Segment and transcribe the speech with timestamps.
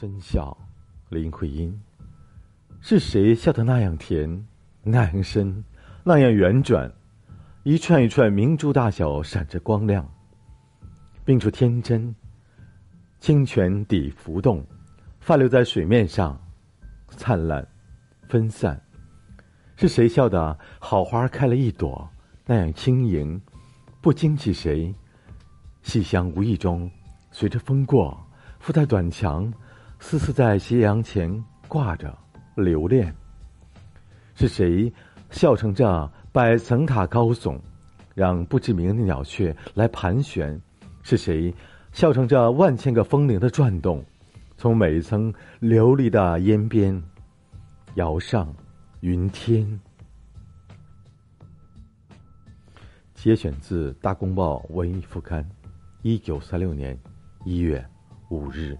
[0.00, 0.56] 深笑，
[1.08, 1.76] 林徽因。
[2.80, 4.46] 是谁笑得那样甜，
[4.84, 5.64] 那样深，
[6.04, 6.88] 那样圆转？
[7.64, 10.08] 一串一串明珠大小，闪着光亮，
[11.24, 12.14] 并出天真。
[13.18, 14.64] 清泉底浮动，
[15.18, 16.40] 泛流在水面上，
[17.08, 17.66] 灿烂，
[18.28, 18.80] 分散。
[19.74, 22.08] 是谁笑的好花开了一朵，
[22.46, 23.42] 那样轻盈，
[24.00, 24.94] 不惊起谁？
[25.82, 26.88] 细香无意中
[27.32, 28.16] 随着风过，
[28.60, 29.52] 附在短墙，
[30.00, 32.16] 丝丝在斜阳前挂着，
[32.56, 33.14] 留恋。
[34.34, 34.92] 是谁
[35.30, 37.58] 笑成这百层塔高耸，
[38.14, 40.58] 让不知名的鸟雀来盘旋？
[41.02, 41.52] 是谁？
[41.92, 44.04] 笑成这万千个风铃的转动，
[44.56, 47.02] 从每一层琉璃的烟边
[47.94, 48.54] 摇上
[49.00, 49.80] 云天。
[53.14, 55.44] 节选自《大公报》文艺副刊，
[56.02, 56.96] 一九三六年
[57.44, 57.84] 一月
[58.28, 58.78] 五日。